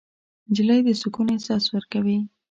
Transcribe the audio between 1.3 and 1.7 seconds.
احساس